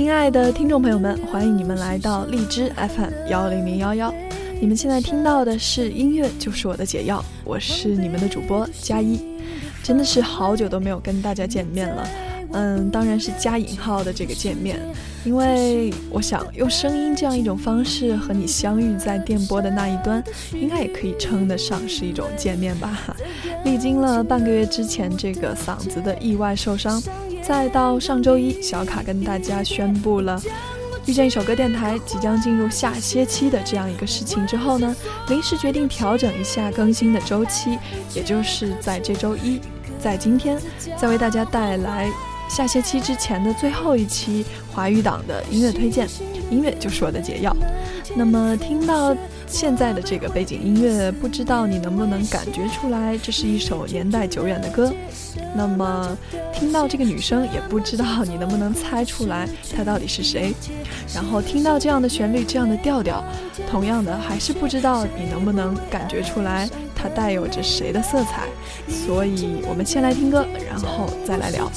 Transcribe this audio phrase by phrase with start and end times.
[0.00, 4.10] 亲爱的听众朋友们，欢迎你们来到荔枝 FM 幺零零幺幺。
[4.58, 9.20] 你们现在听到的是音乐就是我的解药，我是你们的主播佳一。
[9.82, 12.08] 真的是好久都没有跟大家见面了，
[12.52, 14.80] 嗯，当然是加引号的这个见面，
[15.22, 20.24] 因为我想用声音这样一种方式和你相遇在电波的那一端，
[20.54, 23.14] 应该也可以称得上是一种见面吧。
[23.66, 27.02] 历经了半个月之前这个嗓子的意外受伤。
[27.42, 30.40] 再到上周一，小卡跟大家宣布了
[31.06, 34.94] 遇见一首歌电台即将进入下歇期的这样一个事情之后呢，
[35.28, 37.78] 临时决定调整一下更新的周期，
[38.14, 39.60] 也就是在这周一，
[39.98, 40.58] 在今天
[40.96, 42.08] 再为大家带来
[42.48, 46.06] 下歇期之前的最后一期华语档的音乐推荐。
[46.50, 47.56] 音乐就是我的解药。
[48.14, 49.16] 那么听到。
[49.50, 54.92] 现在的这个背景音乐，不知道你能不能感觉出来，这是一首年代久远的歌。
[55.54, 56.16] 那么
[56.54, 60.54] 听到这个女生，也不知道你能不能猜出来她到底是谁。
[61.12, 63.22] 然后听到这样的旋律，这样的调调，
[63.68, 68.46] 同样的还是不知道你能不能感觉出来它带有着谁的色彩。
[68.88, 71.70] 所以我们先来听歌，然后再来聊。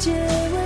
[0.00, 0.12] 借
[0.54, 0.59] 我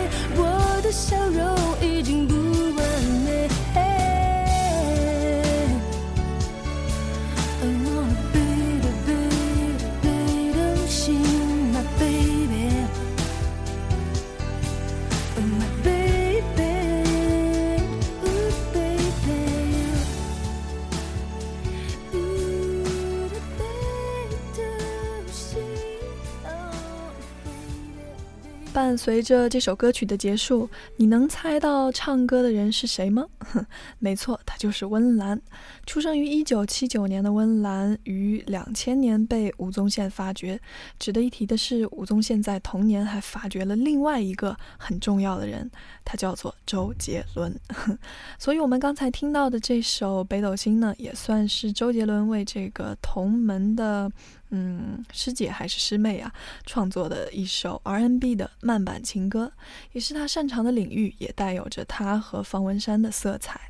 [28.97, 33.27] 随着这首歌曲的结束，你能猜到唱歌的人是谁吗？
[33.99, 35.41] 没错，他就是温岚。
[35.87, 40.61] 出生于一九七九年的温岚，于两千年被吴宗宪发掘。
[40.99, 45.71] 值得一提的是，吴宗宪在同年还发掘了另外一个很重要的人，
[46.05, 47.55] 他叫做周杰伦。
[48.39, 54.11] 所以，我们刚才听到的这首《北斗星》呢，也算是周杰伦为这个同门的。
[54.57, 56.33] 嗯，师姐还是师妹啊，
[56.65, 59.53] 创作的一首 R&B 的慢板情歌，
[59.91, 63.61] 也是她擅长的领域，也带有着他和方文山的色彩。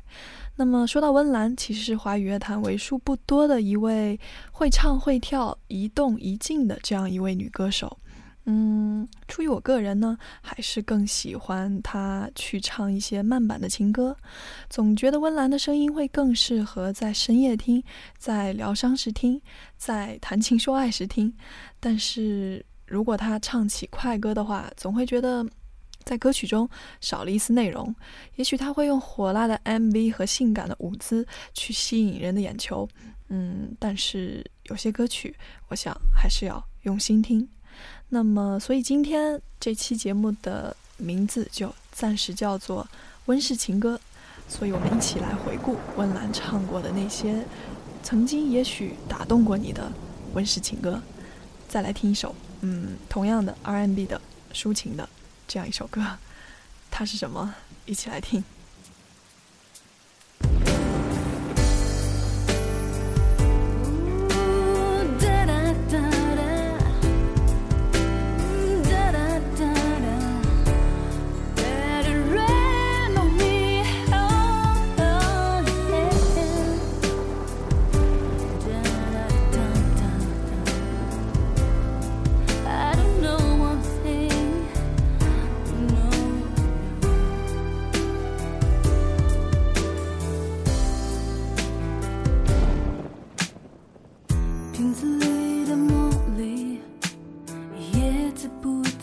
[0.57, 4.19] 那么说到温岚，其实是华语乐坛为数不多的一位
[4.51, 7.97] 会唱会跳、一动一静的这样一位女歌手。
[8.47, 14.15] 嗯，出于我个人呢，还是更喜欢他去唱一些慢板的情歌，
[14.69, 17.83] 总觉得温岚的声音会更适合在深夜听，
[18.19, 19.41] 在疗伤时听，
[19.77, 21.33] 在谈情说爱时听。
[21.79, 25.43] 但是如果他唱起快歌的话，总会觉得
[26.03, 26.69] 在歌曲中
[27.01, 27.95] 少了一丝内容。
[28.35, 31.25] 也许他会用火辣的 MV 和性感的舞姿
[31.55, 32.87] 去吸引人的眼球，
[33.29, 35.35] 嗯，但是有些歌曲，
[35.69, 37.49] 我想还是要用心听。
[38.15, 42.87] 那么，所以今天这期节目的名字就暂时叫做
[43.25, 43.99] 温室情歌。
[44.47, 47.45] 所以我们一起来回顾温岚唱过的那些
[48.01, 49.91] 曾经也许打动过你的
[50.33, 51.01] 温室情歌，
[51.67, 54.21] 再来听一首，嗯，同样的 R&B 的
[54.53, 55.09] 抒情的
[55.45, 56.01] 这样一首歌，
[56.89, 57.53] 它是什么？
[57.85, 58.41] 一起来听。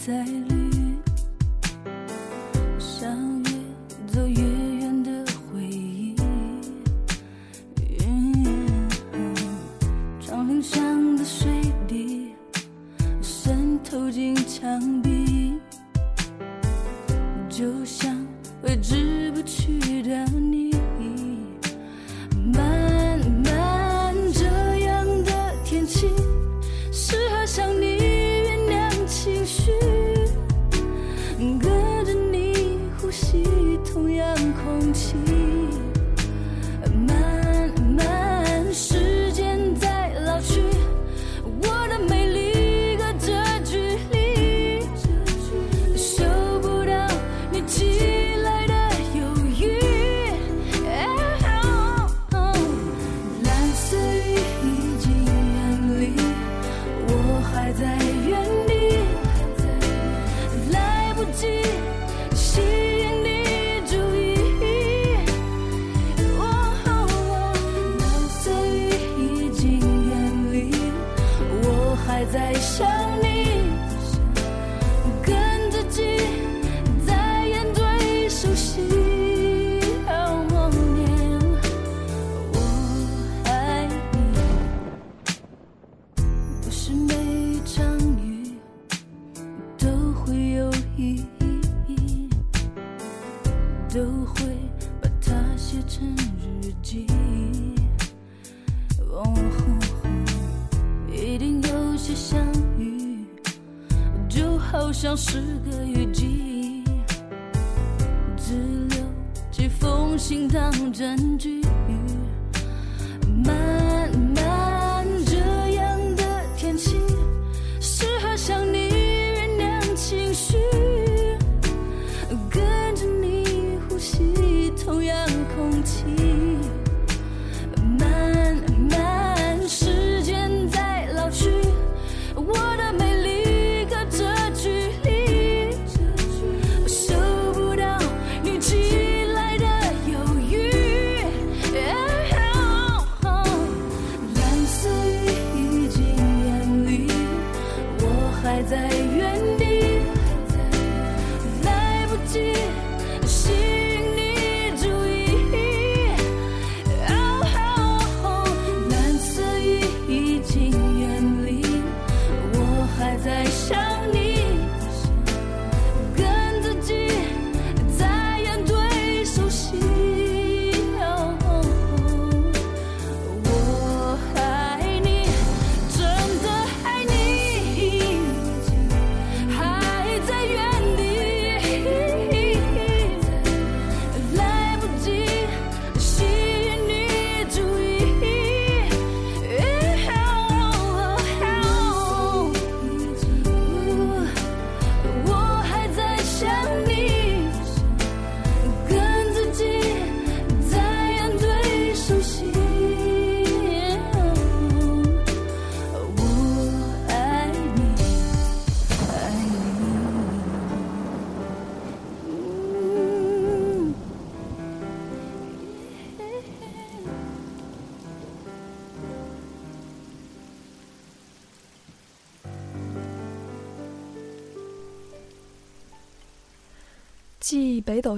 [0.05, 0.62] 在路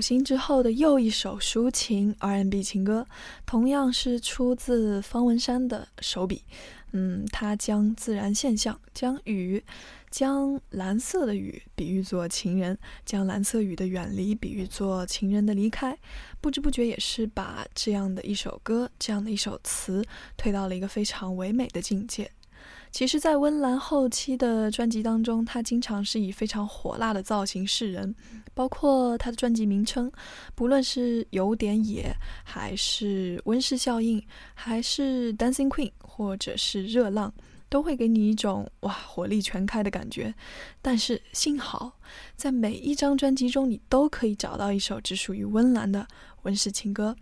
[0.06, 3.06] 继《北斗星》之后的又一首抒情 R N B 情歌，
[3.46, 6.42] 同样是出自方文山的手笔。
[6.92, 9.64] 嗯，他将自然现象，将雨，
[10.10, 15.98] 将蓝色的雨比喻作情人，将蓝色雨的远离比喻作情人的离开。
[16.42, 20.04] 不知不觉也是把这样的一首歌，这样的一首词，
[20.36, 22.30] 推到了一个非常唯美的境界。
[22.94, 28.14] 其实，在温岚后期的专辑当中，她经常是以非常火辣的造型示人，
[28.54, 30.08] 包括她的专辑名称，
[30.54, 34.24] 不论是有点野，还是温室效应，
[34.54, 37.34] 还是 Dancing Queen，或者是热浪，
[37.68, 40.32] 都会给你一种哇火力全开的感觉。
[40.80, 41.98] 但是幸好，
[42.36, 46.06] 在每一张专辑中，你都可以找到一首只属于温岚的
[46.42, 47.16] 温室情歌，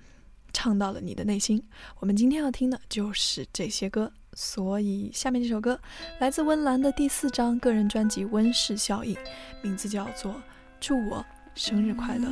[0.52, 1.64] 唱到了你的内心。
[1.98, 4.12] 我们今天要听的就是这些歌。
[4.34, 5.78] 所以，下面这首歌
[6.18, 9.14] 来自温岚的第四张个人专辑《温室效应》，
[9.60, 10.32] 名字叫做
[10.80, 11.24] 《祝我
[11.54, 12.28] 生日快乐》。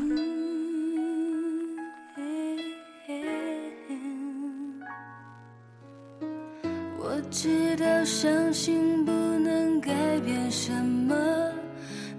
[6.99, 11.14] 我知道伤心不能改变什么，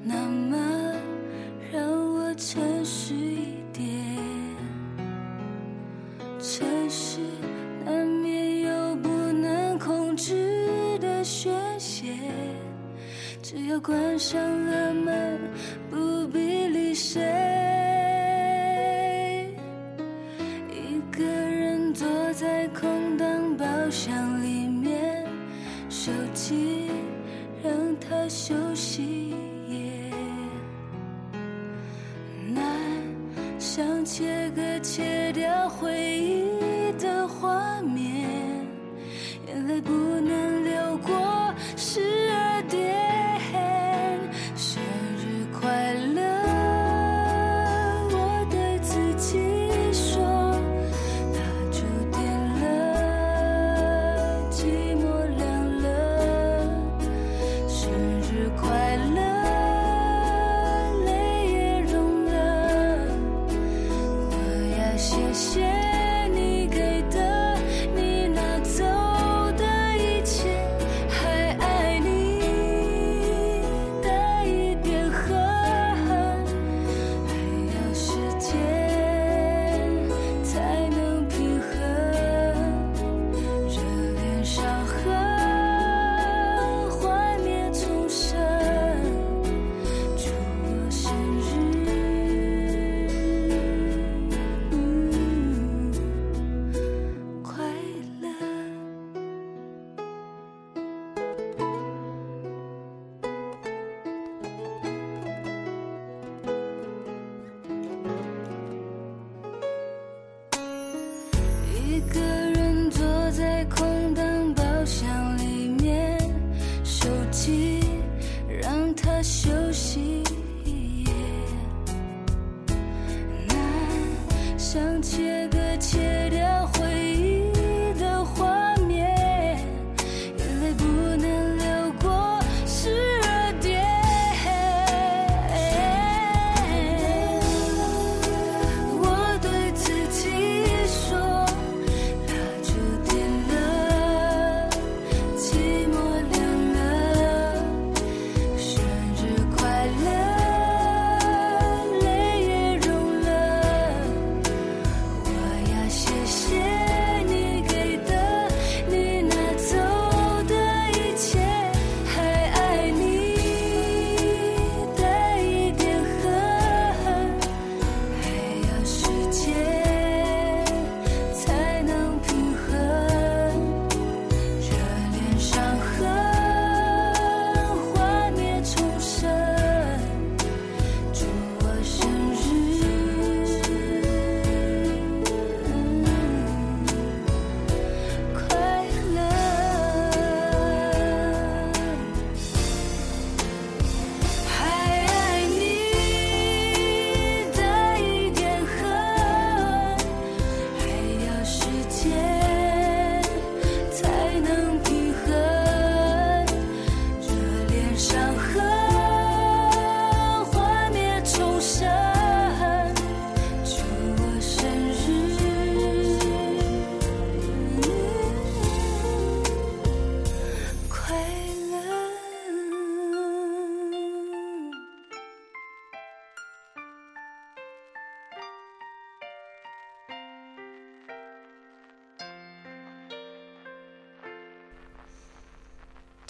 [0.04, 0.58] 那么
[13.54, 15.38] 只要关上了门，
[15.90, 16.40] 不必
[16.70, 17.20] 理谁。
[20.72, 25.28] 一个人坐在空荡包厢里面，
[25.90, 26.88] 手机
[27.62, 29.36] 让它休息。
[32.54, 32.64] 难
[33.60, 35.04] 想切割切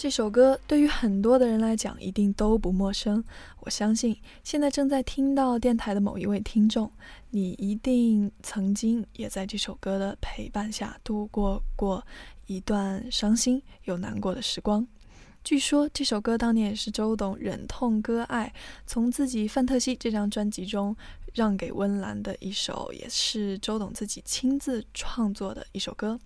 [0.02, 3.22] 这首歌对于很多的人来讲一定都不陌生。
[3.60, 6.90] 我相信现在正在听到电台的某一位听众，
[7.30, 12.04] 你一定曾经也在这首歌的陪伴下度过过
[12.48, 14.84] 一段伤心又难过的时光。
[15.44, 18.52] 据说这首歌当年也是周董忍痛割爱，
[18.84, 20.96] 从自己《范特西》这张专辑中
[21.32, 26.18] 让给温岚的一首，也是周董自己亲自创作的一首歌。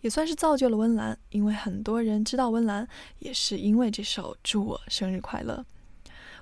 [0.00, 2.86] 也算是造就了温岚，因为很多人知道温岚，
[3.18, 5.64] 也是因为这首《祝我生日快乐》。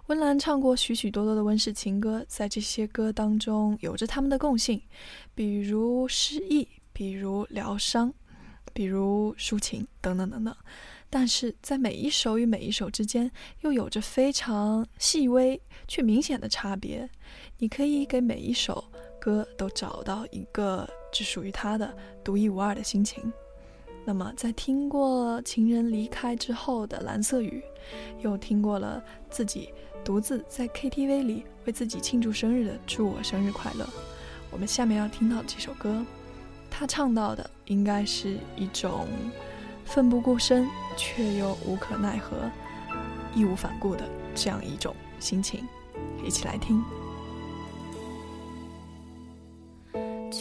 [0.06, 4.80] 温岚唱过许许多多的温室情歌，在这些歌当中有着他们的共性，
[5.34, 8.14] 比如失意，比如疗伤，
[8.72, 10.54] 比如抒情等等等等。
[11.10, 13.30] 但是在每一首与每一首之间，
[13.62, 17.08] 又有着非常细微却明显的差别。
[17.58, 18.84] 你可以给每一首
[19.26, 20.88] 歌都找到一个。
[21.12, 23.32] 只属于他的独一无二的心情。
[24.04, 27.64] 那么，在听过情人离开之后的蓝色雨，
[28.20, 29.72] 又听过了自己
[30.04, 33.84] 独自在 KTV 里为自己庆祝生日的《祝我生日快乐》，
[34.50, 36.04] 我们下面要听到这首歌，
[36.70, 39.08] 他唱到的应该是一种
[39.86, 42.36] 奋不顾身却又无可奈何、
[43.34, 45.66] 义无反顾的这样一种心情，
[46.22, 47.05] 一起来听。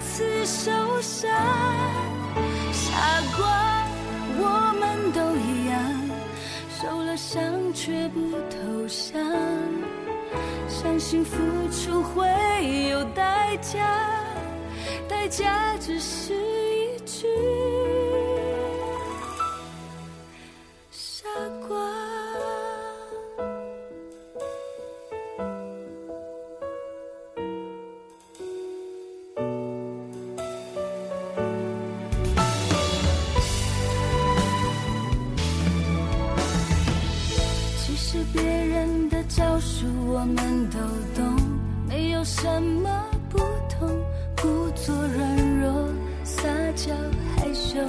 [0.00, 1.30] 次受伤。
[2.72, 3.86] 傻瓜，
[4.38, 5.78] 我们都一样，
[6.80, 9.20] 受了伤却不投降，
[10.68, 11.36] 相信付
[11.70, 12.26] 出会
[12.90, 13.78] 有代价，
[15.08, 17.26] 代价只是一句。
[40.28, 40.78] 我们都
[41.14, 41.36] 懂，
[41.88, 43.38] 没有什么不
[43.70, 43.88] 同，
[44.42, 45.88] 故作软弱，
[46.22, 46.42] 撒
[46.76, 46.92] 娇，
[47.34, 47.80] 害羞，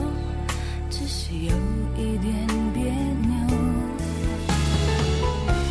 [0.89, 1.53] 只是有
[1.97, 2.83] 一点别
[3.27, 3.57] 扭。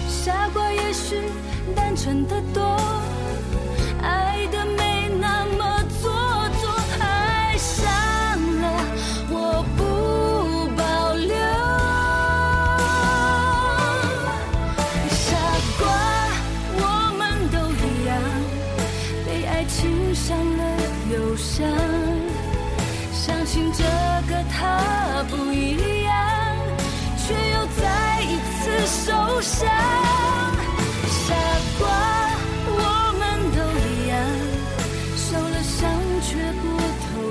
[0.09, 1.17] 傻瓜，也许
[1.75, 2.78] 单纯的多。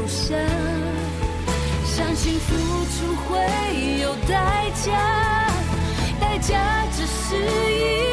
[0.07, 0.39] 相
[2.15, 3.35] 信付出会
[4.01, 4.87] 有代价，
[6.19, 8.06] 代价只是一。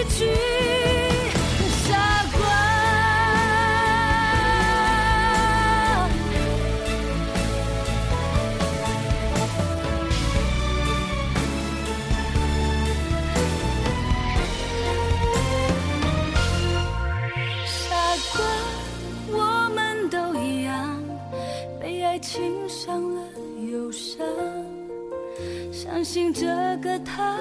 [26.04, 26.46] 相信这
[26.82, 27.38] 个他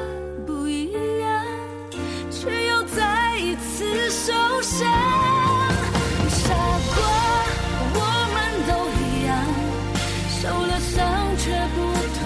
[0.48, 1.46] 不一样
[2.32, 4.90] 却又再一次受伤。
[6.30, 6.54] 傻
[6.96, 6.96] 瓜
[7.94, 8.00] 我
[8.34, 8.38] 们
[8.70, 8.72] 都
[9.04, 9.32] 一样
[10.40, 10.96] 受了伤
[11.38, 11.78] 却不
[12.16, 12.22] 投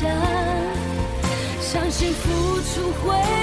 [0.00, 0.08] 降。
[1.60, 2.26] 相信付
[2.62, 3.41] 出会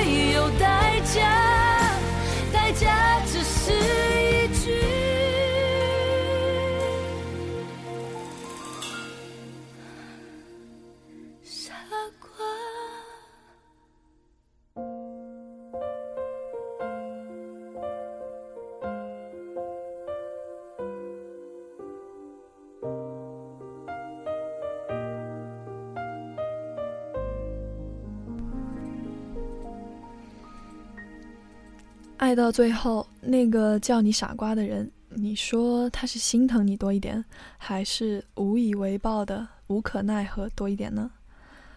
[32.20, 37.24] 爱到最后，那个叫你傻瓜的人，你说他是心疼你多一点，
[37.58, 41.10] 还是无以为报的无可奈何多一点呢？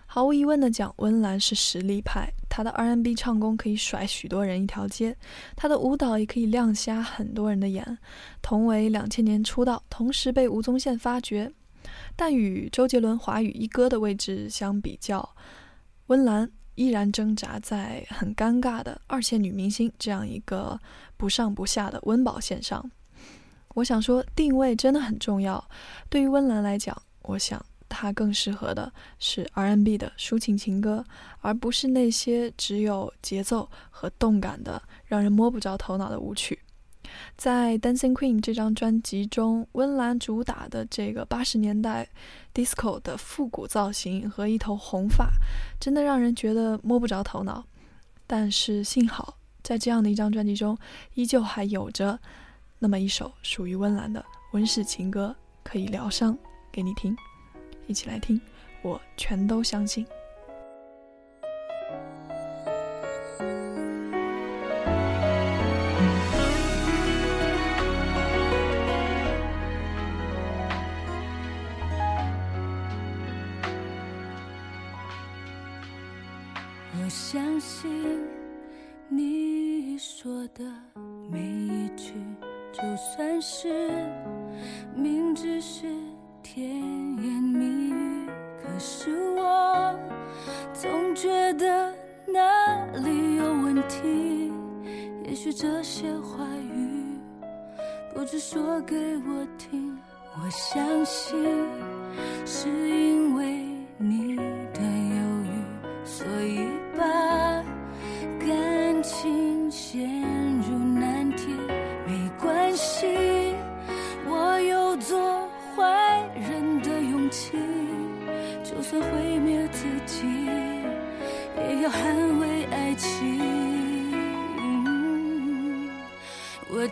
[0.04, 5.16] 毫无疑问的讲，温岚是实力派，她的 R&B 唱功可以甩许多人一条街，
[5.54, 7.96] 她的舞蹈也可以亮瞎很多人的眼。
[8.42, 11.52] 同为两千年出道，同时被吴宗宪发掘，
[12.16, 15.36] 但与周杰伦华语一哥的位置相比较，
[16.08, 16.50] 温岚。
[16.74, 20.78] 依然挣扎在很尴尬的二线女明星这样一个
[21.16, 22.90] 不上不下的温饱线上。
[23.74, 25.62] 我想说，定位真的很重要。
[26.08, 31.04] 对于温岚来讲，我想她更适合的是 R&B 的抒情情歌，
[31.40, 36.58] 而不是那些只有节奏和动感的、让人摸不着头脑的舞曲。
[37.36, 42.08] 在《Dancing Queen》这张专辑中，温岚主打的这个八十年代
[42.54, 45.30] disco 的复古造型和一头红发，
[45.80, 47.64] 真的让人觉得摸不着头脑。
[48.26, 50.78] 但是幸好，在这样的一张专辑中，
[51.14, 52.18] 依旧还有着
[52.78, 56.36] 那么一首属于温岚的温室情歌可以疗伤
[56.70, 57.16] 给你听。
[57.86, 58.40] 一起来听，
[58.82, 60.06] 我全都相信。
[80.22, 80.62] 说的
[81.28, 82.12] 每一句，
[82.72, 83.90] 就算是
[84.94, 85.84] 明知是
[86.44, 88.28] 甜言蜜语，
[88.62, 89.98] 可是我
[90.72, 91.92] 总觉得
[92.28, 94.52] 哪里有问题。
[95.24, 97.18] 也许这些话语
[98.14, 99.98] 不只说给我听，
[100.36, 101.36] 我相信
[102.46, 103.71] 是因为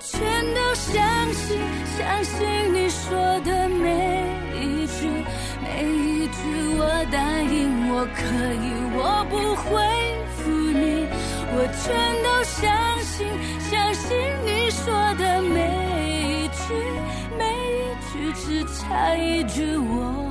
[0.00, 0.18] 全
[0.54, 1.60] 都相信，
[1.98, 5.06] 相信你说的每一句，
[5.62, 6.34] 每一句
[6.78, 8.18] 我答应我可
[8.64, 9.68] 以，我不会
[10.36, 11.06] 负你。
[11.52, 11.84] 我全
[12.24, 13.28] 都相信，
[13.60, 16.72] 相信你说的每一句，
[17.36, 17.44] 每
[17.76, 17.78] 一
[18.10, 20.29] 句，只差一句我。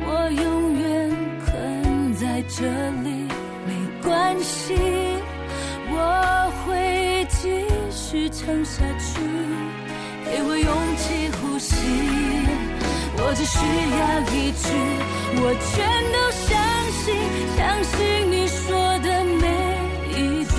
[0.00, 0.86] 我永远
[1.44, 2.64] 困在这
[3.02, 3.08] 里，
[3.66, 3.70] 没
[4.02, 4.74] 关系，
[5.90, 9.20] 我会继续撑下去，
[10.24, 11.76] 给我勇气呼吸。
[13.20, 14.66] 我只需要一句，
[15.40, 15.76] 我全
[16.14, 16.48] 都相
[16.92, 17.06] 信，
[17.56, 17.96] 相信
[18.30, 18.64] 你说
[19.00, 19.06] 的
[19.42, 19.44] 每
[20.14, 20.56] 一句，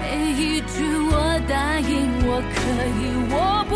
[0.00, 0.74] 每一句
[1.10, 1.14] 我
[1.48, 1.92] 答应
[2.26, 2.56] 我可
[3.00, 3.34] 以，我
[3.68, 3.72] 不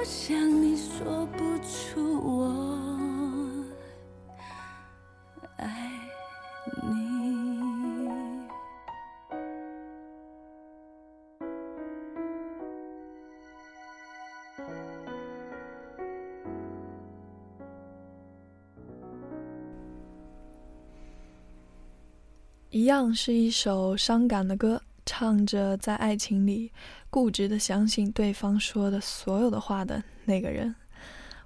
[0.00, 3.66] 我想你说不出我
[5.58, 6.00] 爱
[6.82, 8.08] 你
[22.70, 24.80] 一样是一首伤感的歌。
[25.12, 26.70] 唱着在爱情里
[27.10, 30.72] 固执的相信对方说的所有的话的那个人。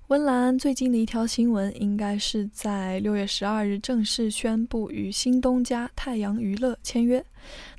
[0.08, 7.24] 温岚最近的一条新闻，应该是在六月十二日正式宣布与新东家太阳娱乐签约。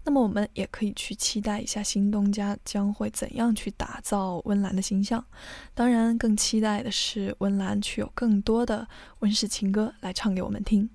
[0.03, 5.23] 那么我们也可以去期待一下新东家将会怎样去打造温岚的形象。
[5.75, 8.87] 当然，更期待的是温岚去有更多的
[9.19, 10.89] 温室情歌来唱给我们听。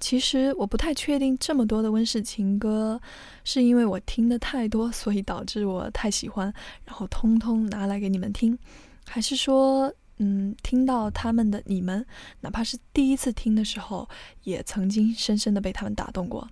[0.00, 3.00] 其实我不太确定，这么多的温室情歌，
[3.44, 6.52] 是因为我听的太多，所以导致我太喜欢，
[6.84, 8.58] 然后通通拿来给你们听，
[9.06, 9.92] 还是说？
[10.20, 12.04] 嗯，听到他们的你们，
[12.40, 14.08] 哪怕是第一次听的时候，
[14.42, 16.44] 也曾经深深的被他们打动过。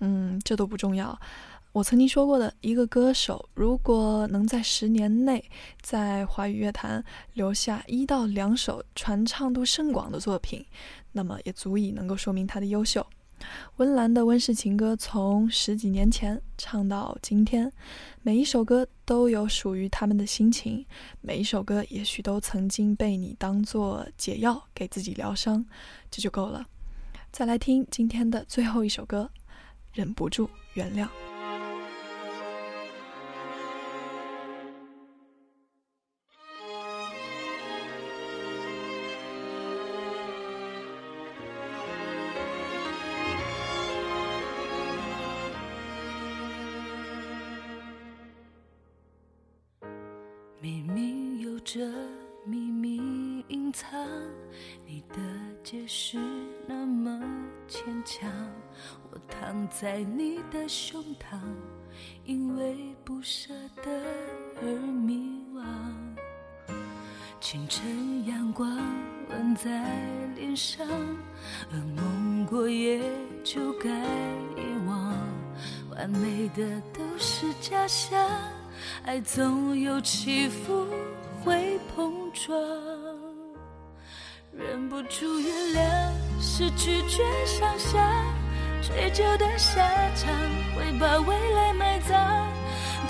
[0.00, 1.18] 嗯，这都不重要。
[1.72, 5.42] 我曾经说过的，一个歌手如果能在十年内
[5.80, 10.62] 在华语乐坛留下一到两首传唱度甚广的作品，
[11.18, 13.04] 那么也足以能够说明他的优秀。
[13.78, 17.72] 温岚的温室情歌从十几年前唱到今天，
[18.22, 20.86] 每一首歌都有属于他们的心情，
[21.20, 25.66] 每一首歌也许都曾经被你当做解药给自己疗伤，
[26.08, 26.64] 这就够了。
[27.32, 29.28] 再来听今天的最后一首歌，
[29.92, 31.08] 忍不住原谅。
[50.60, 51.88] 明明有着
[52.44, 53.96] 秘密隐藏，
[54.84, 55.16] 你的
[55.62, 56.18] 解释
[56.66, 57.22] 那么
[57.68, 58.28] 牵强。
[59.08, 61.38] 我躺在你的胸膛，
[62.24, 64.02] 因为不舍得
[64.60, 65.62] 而迷惘。
[67.40, 68.76] 清晨阳光
[69.30, 69.70] 吻在
[70.34, 70.84] 脸上，
[71.72, 73.00] 噩梦过夜
[73.44, 73.88] 就该
[74.56, 75.16] 遗忘。
[75.92, 78.18] 完美的都是假象。
[79.04, 80.86] 爱总有起伏，
[81.44, 82.58] 会碰撞，
[84.52, 85.82] 忍不住原谅，
[86.40, 88.02] 是拒绝想象，
[88.82, 89.80] 追究的下
[90.14, 90.32] 场
[90.76, 92.46] 会把未来埋葬。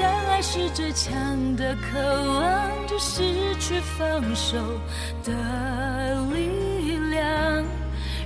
[0.00, 1.98] 但爱是最强的渴
[2.33, 4.57] 望，就失去放手
[5.24, 5.33] 的
[6.33, 7.64] 力量。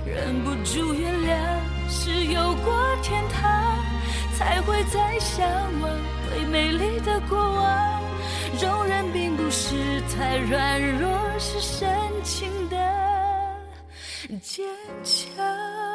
[0.05, 3.77] 忍不住原谅，是有过天堂，
[4.37, 5.47] 才会再向
[5.81, 5.89] 往。
[6.33, 8.01] 最美丽的过往，
[8.59, 11.87] 容忍并不是太软弱，是深
[12.23, 12.75] 情的
[14.41, 14.65] 坚
[15.03, 15.92] 强。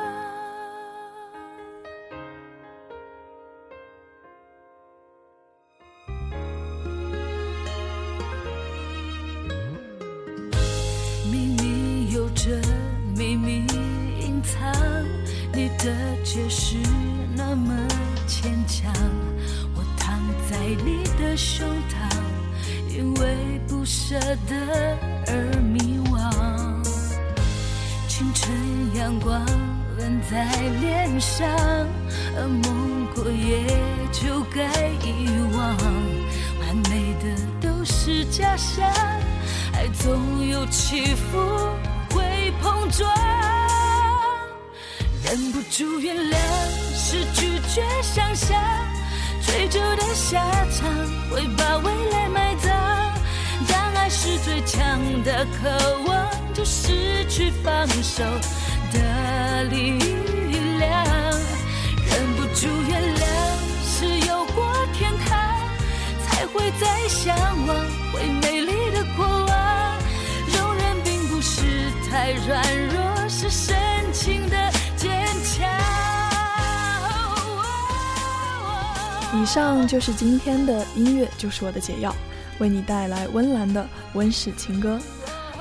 [24.09, 24.19] 舍
[24.49, 24.57] 得
[25.27, 26.83] 而迷惘。
[28.09, 28.51] 清晨
[28.95, 29.39] 阳光
[29.99, 30.47] 吻在
[30.81, 31.47] 脸上，
[32.35, 33.67] 噩梦过也
[34.11, 34.65] 就该
[35.05, 35.77] 遗忘。
[36.59, 38.91] 完美的都是假象，
[39.75, 41.39] 爱总有起伏，
[42.15, 43.07] 会碰撞。
[45.23, 46.35] 忍不住原谅，
[46.95, 48.59] 是拒绝想象。
[49.43, 50.89] 追逐的下场
[51.31, 52.73] 会把未来埋葬，
[54.09, 55.69] 爱是最强的渴
[56.07, 58.25] 望，就失去放手
[58.91, 59.99] 的力
[60.79, 61.05] 量。
[62.07, 63.23] 忍不住原谅，
[63.85, 65.39] 是有过天堂，
[66.25, 67.77] 才会再向往
[68.11, 69.99] 会美丽的过往。
[70.57, 73.77] 容忍并不是太软弱，是深
[74.15, 74.57] 情的
[74.97, 75.69] 坚强。
[79.35, 82.17] 以上就是今天的音乐，就是我的解药，
[82.59, 84.99] 为你带来温岚的温室情歌。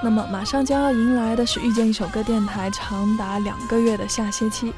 [0.01, 4.71] 那么，马上将要迎来的是遇见一首歌电台长达两个月的下歇期。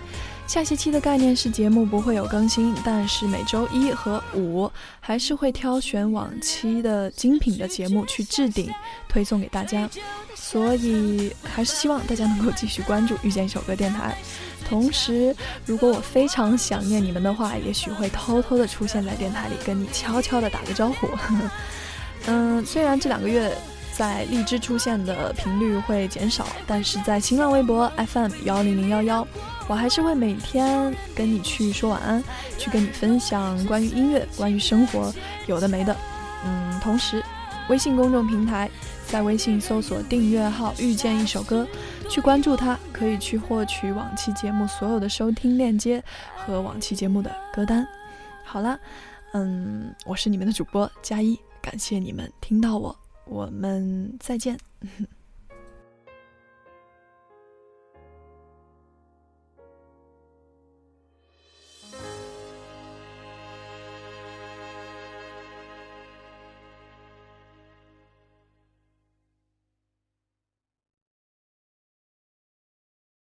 [0.47, 8.71] 下歇期的概念是节目不会有更新，但是每周一和五还是会挑选往期的精品的节目去置顶
[9.07, 9.87] 推送给大家。
[10.33, 14.17] 所以，还是希望大家能够继续关注遇见一首歌电台。
[14.67, 21.07] 同时，如果我非常想念你们的话，也许会偷偷的出现在电台里，跟你悄悄的打个招呼。
[22.27, 23.55] 嗯，虽然这两个月
[23.91, 29.27] 在荔枝出现的频率会减少，但是在新浪微博 FM 幺零零幺幺，
[29.67, 32.23] 我还是会每天跟你去说晚安，
[32.57, 35.13] 去跟你分享关于音乐、关于生活，
[35.47, 35.95] 有的没的。
[36.45, 37.23] 嗯，同时，
[37.69, 38.69] 微信公众平台。
[39.09, 41.67] 在微信搜索订阅号“遇见一首歌”，
[42.07, 46.03] 去关注它，可以去获取往期节目所有的收听链接
[46.35, 47.87] 和往期节目的歌单。
[48.43, 48.79] 好了，
[49.33, 54.57] 嗯，我是你们的主播佳一，感谢你们听到我，我们再见。